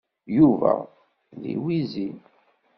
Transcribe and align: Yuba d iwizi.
Yuba 0.37 0.73
d 1.41 1.41
iwizi. 1.53 2.09